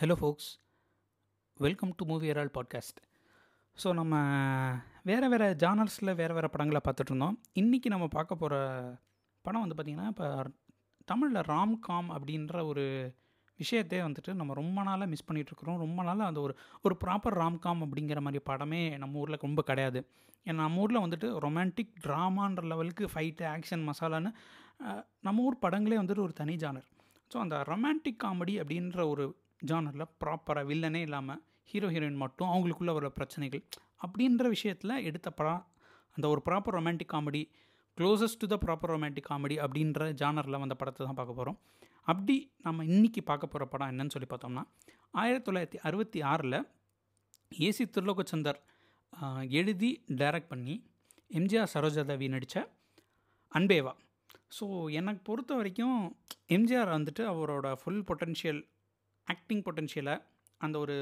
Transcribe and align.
Hello 0.00 0.14
folks 0.20 0.60
welcome 1.54 1.92
to 1.96 2.06
movie 2.06 2.30
Herald 2.30 2.52
podcast 2.54 2.98
so 3.84 3.94
நம்ம 3.94 4.16
வேறு 5.02 5.28
வேறு 5.28 5.56
ஜானர்ஸில் 5.58 6.14
வேறு 6.14 6.34
வேறு 6.34 6.50
படங்களை 6.50 6.80
பார்த்துட்ருந்தோம் 6.84 7.34
இன்றைக்கி 7.54 7.86
நம்ம 7.86 8.06
பார்க்க 8.08 8.34
போகிற 8.34 8.60
படம் 9.40 9.68
வந்து 9.68 9.82
பார்த்திங்கன்னா 9.82 10.06
இப்போ 10.06 10.50
தமிழில் 11.04 11.42
ராம் 11.42 11.78
காம் 11.80 12.10
அப்படின்ற 12.10 12.64
ஒரு 12.64 13.14
விஷயத்தே 13.58 14.16
வந்துட்டு 14.16 14.34
நம்ம 14.34 14.54
ரொம்ப 14.54 14.82
நாளாக 14.82 15.06
மிஸ் 15.06 15.32
பண்ணிகிட்ருக்குறோம் 15.32 15.76
ரொம்ப 15.76 16.02
நாளாக 16.02 16.24
அந்த 16.24 16.40
ஒரு 16.40 16.56
ஒரு 16.82 16.96
ப்ராப்பர் 17.04 17.38
ராம்காம் 17.38 17.86
அப்படிங்கிற 17.86 18.20
மாதிரி 18.20 18.42
படமே 18.46 18.98
நம்ம 18.98 19.18
ஊரில் 19.18 19.38
ரொம்ப 19.40 19.62
கிடையாது. 19.62 20.08
ஏன்னா 20.44 20.54
நம்ம 20.54 20.80
ஊரில் 20.80 20.98
வந்துட்டு 20.98 21.38
ரொமான்டிக் 21.40 21.94
ட்ராமான்ற 22.06 22.64
லெவலுக்கு 22.64 23.06
ஃபைட்டு 23.14 23.42
ஆக்ஷன் 23.42 23.90
மசாலான்னு 23.90 24.32
நம்ம 25.20 25.42
ஊர் 25.42 25.58
படங்களே 25.62 25.94
வந்துட்டு 25.94 26.18
ஒரு 26.18 26.32
தனி 26.32 26.56
ஜானர் 26.56 26.86
ஸோ 27.34 27.38
அந்த 27.38 27.62
ரொமான்டிக் 27.66 28.24
காமெடி 28.24 28.62
அப்படின்ற 28.62 29.08
ஒரு 29.08 29.41
ஜானரில் 29.70 30.10
ப்ராப்பராக 30.22 30.68
வில்லனே 30.70 31.00
இல்லாமல் 31.06 31.40
ஹீரோ 31.70 31.88
ஹீரோயின் 31.94 32.22
மட்டும் 32.22 32.48
அவங்களுக்குள்ள 32.52 32.92
வர 32.98 33.08
பிரச்சனைகள் 33.10 33.62
அப்படின்ற 34.04 34.48
விஷயத்தில் 34.48 34.94
எடுத்த 35.08 35.28
படம். 35.30 35.62
அந்த 36.16 36.26
ஒரு 36.28 36.40
proper 36.48 36.76
romantic 36.78 37.12
comedy 37.12 37.42
closest 37.98 38.40
to 38.42 38.46
the 38.46 38.56
proper 38.64 38.92
romantic 38.94 39.28
comedy 39.30 39.56
அப்படின்ற 39.64 40.08
ஜானரில் 40.22 40.58
வந்த 40.58 40.74
படத்தை 40.74 41.06
தான் 41.06 41.14
பார்க்க 41.14 41.38
போகிறோம் 41.38 41.58
அப்படி 42.02 42.36
நம்ம 42.62 42.84
இன்றைக்கி 42.84 43.20
பார்க்க 43.24 43.46
போகிற 43.46 43.64
படம் 43.66 43.90
என்னன்னு 43.90 44.10
சொல்லி 44.10 44.28
பார்த்தோம்னா 44.30 44.62
ஆயிரத்தி 45.10 45.46
தொள்ளாயிரத்தி 45.50 45.78
அறுபத்தி 45.82 46.20
ஆறில் 46.22 46.58
ஏசி 47.52 47.84
திருலோகச்சந்தர் 47.94 48.58
எழுதி 49.60 49.90
டைரக்ட் 50.20 50.48
பண்ணி 50.48 50.74
எம்ஜிஆர் 51.30 51.72
சரோஜாதேவி 51.74 52.28
நடித்த 52.28 52.56
அன்பேவா. 53.52 53.92
ஸோ 54.56 54.64
எனக்கு 54.90 55.20
பொறுத்த 55.22 55.54
வரைக்கும் 55.54 55.98
எம்ஜிஆர் 56.48 56.90
வந்துட்டு 56.96 57.22
அவரோட 57.32 57.74
ஃபுல் 57.74 58.04
பொட்டென்ஷியல் 58.04 58.60
ஆக்டிங் 59.28 59.62
பொட்டென்ஷியலை 59.66 60.14
அந்த 60.60 60.76
ஒரு 60.84 60.96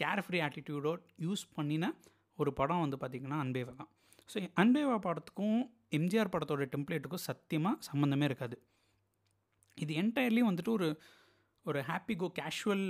கேர் 0.00 0.22
ஃப்ரீ 0.24 0.38
ஆட்டிடியூடோட 0.46 0.98
யூஸ் 1.26 1.44
பண்ணின 1.56 1.90
ஒரு 2.38 2.50
படம் 2.60 2.82
வந்து 2.84 2.98
பார்த்திங்கன்னா 3.02 3.38
அன்பேவா 3.44 3.72
தான். 3.80 3.90
ஸோ 4.32 4.36
அன்பேவா 4.62 4.96
படத்துக்கும் 5.06 5.58
எம்ஜிஆர் 5.98 6.32
படத்தோட 6.34 6.64
டெம்ப்ளேட்டுக்கும் 6.74 7.24
சத்தியமாக 7.28 7.76
சம்மந்தமே 7.88 8.24
இருக்காது. 8.30 8.56
இது 9.78 9.92
என்டையர்லி 10.02 10.42
வந்துட்டு 10.48 10.72
ஒரு 10.78 10.88
ஒரு 11.66 11.80
ஹாப்பி 11.90 12.14
கோ 12.20 12.26
கேஷுவல் 12.38 12.86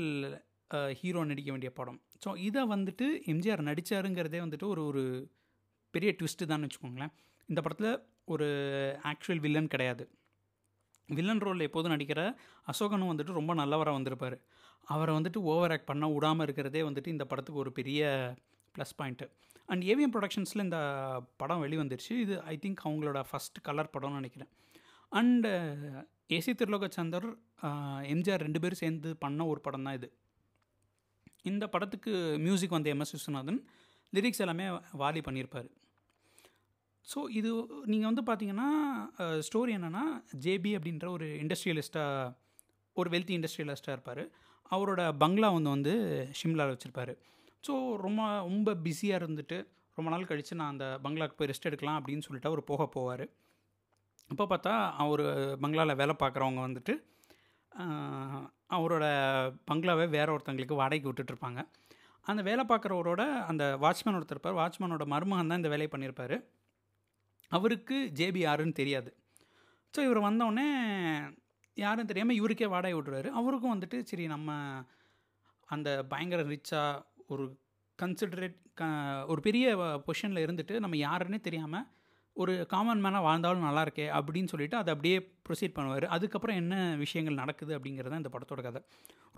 ஹீரோ 1.00 1.20
நடிக்க 1.30 1.48
வேண்டிய 1.54 1.70
படம். 1.78 1.98
ஸோ 2.24 2.30
இதை 2.48 2.62
வந்துட்டு 2.74 3.06
எம்ஜிஆர் 3.32 3.62
நடித்தாருங்கிறதே 3.68 4.40
வந்துட்டு 4.44 4.66
ஒரு 4.74 4.82
ஒரு 4.90 5.04
பெரிய 5.94 6.10
ட்விஸ்ட்டு 6.18 6.48
தான் 6.52 6.64
வச்சுக்கோங்களேன். 6.64 7.12
இந்த 7.48 7.60
படத்தில் 7.64 7.92
ஒரு 8.34 8.48
ஆக்சுவல் 9.10 9.42
வில்லன் 9.44 9.70
கிடையாது. 9.74 10.04
வில்லன் 11.16 11.42
ரோலில் 11.46 11.66
எப்போதும் 11.68 11.92
நடிக்கிற 11.94 12.20
அசோகனும் 12.72 13.10
வந்துட்டு 13.12 13.38
ரொம்ப 13.40 13.52
நல்லவராக 13.60 13.96
வந்திருப்பார். 13.98 14.36
அவரை 14.94 15.12
வந்துட்டு 15.16 15.40
ஓவர் 15.52 15.72
ஆக்ட் 15.74 15.90
பண்ண 15.90 16.08
விடாமல் 16.14 16.46
இருக்கிறதே 16.46 16.82
வந்துட்டு 16.88 17.14
இந்த 17.14 17.24
படத்துக்கு 17.30 17.62
ஒரு 17.64 17.72
பெரிய 17.78 18.02
ப்ளஸ் 18.74 18.94
பாயிண்ட்டு 19.00 19.26
அண்ட் 19.72 19.82
ஏவிஎம் 19.92 20.12
ப்ரொடக்ஷன்ஸில் 20.14 20.64
இந்த 20.66 20.78
படம் 21.40 21.62
வெளிவந்துருச்சு. 21.64 22.12
இது 22.24 22.34
ஐ 22.52 22.54
திங்க் 22.62 22.84
அவங்களோட 22.84 23.18
ஃபஸ்ட் 23.30 23.58
கலர் 23.68 23.92
படம்னு 23.96 24.20
நினைக்கிறேன். 24.20 24.50
And 25.12 25.50
AC 26.36 26.52
uh, 26.52 26.56
Tirulokchandar 26.60 27.26
MGR 28.14 28.40
uh, 28.40 28.46
ரெண்டு 28.46 28.60
பேரும் 28.62 28.82
சேர்ந்து 28.82 29.10
பண்ண 29.24 29.46
ஒரு 29.52 29.60
படம் 29.66 29.86
தான் 29.86 29.96
இது. 29.98 30.08
இந்த 31.50 31.64
படத்துக்கு 31.74 32.12
மியூசிக் 32.46 32.76
வந்து 32.76 32.92
எம்எஸ் 32.94 33.14
விஸ்வநாதன் 33.16 33.60
லிரிக்ஸ் 34.12 34.42
எல்லாமே 34.44 34.66
வாலி 35.02 35.20
பண்ணியிருப்பார். 35.28 35.68
ஸோ 37.08 37.18
இது 37.38 37.50
நீங்கள் 37.92 38.10
வந்து 38.10 38.22
பார்த்தீங்கன்னா 38.28 38.68
ஸ்டோரி 39.46 39.72
என்னென்னா 39.78 40.04
ஜேபி 40.44 40.70
அப்படின்ற 40.78 41.06
ஒரு 41.16 41.26
இண்டஸ்ட்ரியலிஸ்ட்டாக 41.42 42.32
ஒரு 42.96 43.08
வெல்த்தி 43.14 43.34
இண்டஸ்ட்ரியலிஸ்ட்டாக 43.38 43.96
இருப்பார். 43.96 44.22
அவரோட 44.72 45.02
பங்களா 45.22 45.48
வந்து 45.56 45.70
வந்து 45.76 45.92
ஷிம்லாவில் 46.38 46.74
வச்சுருப்பாரு. 46.74 47.12
ஸோ 47.66 47.74
ரொம்ப 48.04 48.22
ரொம்ப 48.48 48.74
பிஸியாக 48.86 49.20
இருந்துட்டு 49.22 49.58
ரொம்ப 49.98 50.08
நாள் 50.14 50.28
கழித்து 50.30 50.58
நான் 50.60 50.72
அந்த 50.74 50.86
பங்களாவுக்கு 51.04 51.38
போய் 51.38 51.50
ரெஸ்ட் 51.50 51.68
எடுக்கலாம் 51.70 51.98
அப்படின்னு 52.00 52.26
சொல்லிட்டு 52.26 52.50
அவர் 52.50 52.62
போக 52.70 52.82
போவார். 52.96 53.24
இப்போ 54.30 54.44
பார்த்தா 54.52 54.74
அவர் 55.04 55.24
பங்களாவில் 55.62 56.00
வேலை 56.02 56.14
பார்க்குறவங்க 56.22 56.60
வந்துட்டு 56.66 56.94
அவரோட 58.76 59.04
பங்களாவை 59.70 60.06
வேற 60.16 60.28
ஒருத்தங்களுக்கு 60.34 60.80
வாடகைக்கு 60.80 61.10
விட்டுட்ருப்பாங்க 61.10 61.60
அந்த 62.26 62.40
வேலை 62.48 62.62
பார்க்குறவரோட 62.70 63.22
அந்த 63.50 63.64
வாட்ச்மேன் 63.82 64.16
ஒருத்தர் 64.18 64.36
இருப்பார். 64.36 64.58
வாட்ச்மேனோட 64.60 65.04
மருமகன் 65.14 65.50
தான் 65.50 65.60
இந்த 65.62 65.70
வேலையை 65.74 65.90
பண்ணியிருப்பார் 65.92 66.36
அவருக்கு 67.56 67.96
ஜேபி 68.18 68.40
யாருன்னு 68.46 68.78
தெரியாது. 68.80 69.10
ஸோ 69.94 70.00
இவர் 70.06 70.26
வந்தோடனே 70.28 70.68
யாரும் 71.76 72.10
தெரியாமல் 72.10 72.38
இவருக்கே 72.38 72.68
வாடகை 72.72 72.94
விட்டுருவாரு 72.96 73.28
அவருக்கும் 73.40 73.74
வந்துட்டு 73.74 73.98
சரி 74.10 74.24
நம்ம 74.34 74.56
அந்த 75.68 75.88
பயங்கர 76.12 76.42
ரிச்சாக 76.54 77.02
ஒரு 77.32 77.44
கன்சிடரேட் 77.98 78.58
க 78.80 78.84
ஒரு 79.32 79.40
பெரிய 79.46 79.66
பொசிஷனில் 80.06 80.44
இருந்துட்டு 80.46 80.74
நம்ம 80.84 80.96
யாருன்னே 81.06 81.38
தெரியாமல் 81.46 81.86
ஒரு 82.36 82.52
காமன் 82.72 83.02
மேனாக 83.04 83.26
வாழ்ந்தாலும் 83.26 83.66
நல்லா 83.68 83.82
இருக்கே 83.86 84.06
அப்படின்னு 84.18 84.50
சொல்லிட்டு 84.52 84.76
அதை 84.80 84.90
அப்படியே 84.94 85.16
ப்ரொசீட் 85.46 85.76
பண்ணுவார். 85.78 86.06
அதுக்கப்புறம் 86.16 86.58
என்ன 86.62 86.74
விஷயங்கள் 87.04 87.40
நடக்குது 87.42 87.72
அப்படிங்கிறது 87.76 88.12
தான் 88.12 88.22
இந்த 88.22 88.32
படத்தோட 88.34 88.62
கதை. 88.66 88.80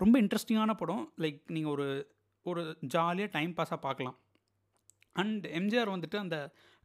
ரொம்ப 0.03 0.15
இன்ட்ரெஸ்டிங்கான 0.23 0.75
படம். 0.81 1.03
லைக் 1.23 1.39
நீங்கள் 1.55 1.73
ஒரு 1.75 1.87
ஒரு 2.45 2.61
ஜாலியாக 2.95 3.31
டைம் 3.37 3.55
பாஸாக 3.57 3.79
பார்க்கலாம். 3.87 4.17
அண்ட் 5.21 5.45
எம்ஜிஆர் 5.59 5.93
வந்துட்டு 5.95 6.17
அந்த 6.25 6.37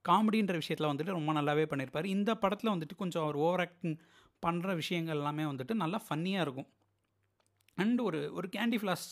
காமெடின்ற 0.08 0.54
விஷயத்தில் 0.62 0.90
வந்துட்டு 0.90 1.16
ரொம்ப 1.18 1.32
நல்லாவே 1.32 1.64
பண்ணியிருப்பார் 1.70 2.06
இந்த 2.16 2.30
படத்தில் 2.42 2.72
வந்துட்டு 2.74 2.96
கொஞ்சம் 2.96 3.22
அவர் 3.22 3.38
ஓவர் 3.46 3.62
ஆக்டிங் 3.66 3.96
பண்ணுற 4.44 4.74
விஷயங்கள் 4.74 5.16
எல்லாமே 5.16 5.44
வந்துட்டு 5.44 5.74
நல்லா 5.82 5.98
ஃபன்னியாக 6.06 6.44
இருக்கும். 6.46 6.68
அண்ட் 7.82 8.00
ஒரு 8.00 8.20
ஒரு 8.34 8.48
கேண்டி 8.56 8.78
ஃப்ளாஷ் 8.82 9.08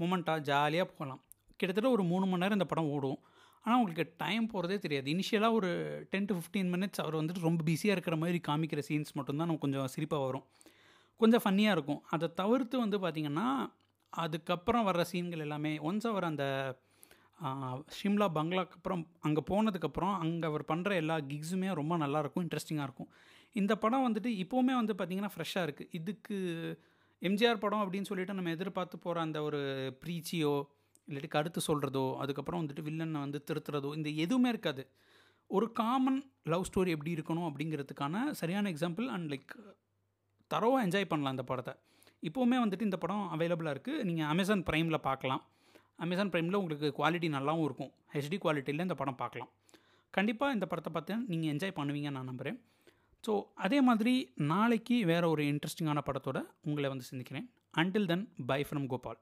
மூமெண்ட்டாக 0.00 0.40
ஜாலியாக 0.40 0.86
போகலாம். 0.90 1.22
கிட்டத்தட்ட 1.56 1.88
ஒரு 1.90 2.02
மூணு 2.02 2.24
மணி 2.26 2.42
நேரம் 2.42 2.58
இந்த 2.58 2.68
படம் 2.72 2.90
ஓடும். 2.96 3.18
ஆனால் 3.64 3.78
உங்களுக்கு 3.78 4.14
டைம் 4.16 4.44
போகிறதே 4.46 4.76
தெரியாது. 4.78 5.08
இனிஷியலாக 5.14 5.58
ஒரு 5.58 5.70
டென் 6.10 6.28
டு 6.28 6.34
ஃபிஃப்டீன் 6.36 6.70
மினிட்ஸ் 6.74 7.00
அவர் 7.02 7.16
வந்துட்டு 7.20 7.46
ரொம்ப 7.48 7.62
பிஸியாக 7.62 7.96
இருக்கிற 7.96 8.16
மாதிரி 8.16 8.38
காமிக்கிற 8.48 8.82
சீன்ஸ் 8.88 9.16
மட்டும்தான் 9.18 9.46
நமக்கு 9.46 9.64
கொஞ்சம் 9.66 9.90
சிரிப்பாக 9.96 10.26
வரும். 10.26 10.46
கொஞ்சம் 11.20 11.42
ஃபன்னியாக 11.44 11.76
இருக்கும். 11.76 12.02
அதை 12.14 12.28
தவிர்த்து 12.34 12.76
வந்து 12.78 12.98
பார்த்திங்கன்னா 12.98 13.48
அதுக்கப்புறம் 14.12 14.86
வர்ற 14.86 15.02
சீன்கள் 15.12 15.44
எல்லாமே 15.46 15.72
ஒன்ஸ் 15.88 16.06
அவர் 16.12 16.24
அந்த 16.24 16.44
ஷிம்லா 17.98 18.26
பங்களாக்கு 18.36 18.76
அப்புறம் 18.78 19.02
அங்கே 19.26 19.42
போனதுக்கப்புறம் 19.50 20.14
அங்கே 20.22 20.46
அவர் 20.50 20.64
பண்ணுற 20.70 20.90
எல்லா 21.02 21.16
கிக்ஸுமே 21.30 21.68
ரொம்ப 21.80 21.96
நல்லாயிருக்கும் 22.02 22.44
இன்ட்ரெஸ்டிங்காக 22.46 22.86
இருக்கும். 22.88 23.10
இந்த 23.60 23.72
படம் 23.84 24.06
வந்துட்டு 24.06 24.30
இப்போவுமே 24.42 24.74
வந்து 24.80 24.94
பார்த்திங்கன்னா 24.98 25.32
ஃப்ரெஷ்ஷாக 25.34 25.66
இருக்குது 25.66 25.90
இதுக்கு 25.98 26.36
எம்ஜிஆர் 27.28 27.62
படம் 27.64 27.82
அப்படின்னு 27.84 28.08
சொல்லிட்டு 28.10 28.36
நம்ம 28.36 28.52
எதிர்பார்த்து 28.56 28.98
போகிற 29.04 29.20
அந்த 29.26 29.38
ஒரு 29.48 29.60
ப்ரீச்சியோ 30.02 30.52
இல்லாட்டி 31.08 31.30
கருத்து 31.36 31.60
சொல்கிறதோ 31.68 32.04
அதுக்கப்புறம் 32.22 32.60
வந்துட்டு 32.62 32.84
வில்லனை 32.88 33.20
வந்து 33.26 33.38
திருத்துறதோ 33.48 33.90
இந்த 33.98 34.08
எதுவுமே 34.24 34.48
இருக்காது. 34.54 34.82
ஒரு 35.50 35.66
காமன் 35.80 36.18
லவ் 36.52 36.66
ஸ்டோரி 36.68 36.90
எப்படி 36.96 37.14
இருக்கணும் 37.16 37.46
அப்படிங்கிறதுக்கான 37.48 38.24
சரியான 38.40 38.70
எக்ஸாம்பிள் 38.74 39.06
அண்ட் 39.14 39.28
லைக் 39.32 39.54
தரவாக 40.50 40.84
என்ஜாய் 40.86 41.10
பண்ணலாம் 41.12 41.34
இந்த 41.36 41.46
படத்தை. 41.50 41.74
இப்போவுமே 42.28 42.56
வந்துட்டு 42.64 42.86
இந்த 42.88 42.98
படம் 43.04 43.24
அவைலபிளாக 43.34 43.74
இருக்குது 43.74 44.04
நீங்கள் 44.08 44.30
அமேசான் 44.32 44.64
ப்ரைமில் 44.70 45.04
பார்க்கலாம். 45.08 45.42
அமேசான் 46.04 46.32
ப்ரைமில் 46.34 46.58
உங்களுக்கு 46.60 46.88
குவாலிட்டி 46.98 47.28
நல்லாவும் 47.36 47.66
இருக்கும். 47.68 47.92
ஹெச்டி 48.14 48.38
குவாலிட்டியில் 48.44 48.86
இந்த 48.86 48.96
படம் 49.00 49.20
பார்க்கலாம். 49.22 49.50
கண்டிப்பாக 50.16 50.56
இந்த 50.56 50.66
படத்தை 50.70 50.92
பார்த்து 50.96 51.14
நீங்கள் 51.30 51.50
என்ஜாய் 51.54 51.78
பண்ணுவீங்கன்னு 51.78 52.18
நான் 52.18 52.30
நம்புகிறேன் 52.30 52.58
ஸோ 53.24 53.32
அதே 53.64 53.78
மாதிரி 53.88 54.14
நாளைக்கு 54.52 54.96
வேறு 55.10 55.26
ஒரு 55.34 55.42
இன்ட்ரெஸ்டிங்கான 55.52 56.02
படத்தோட 56.06 56.38
உங்களை 56.68 56.88
வந்து 56.92 57.08
சிந்திக்கிறேன். 57.10 57.46
Until 57.80 58.08
then 58.10 58.24
bye 58.50 58.60
from 58.68 58.86
Gopal 58.92 59.18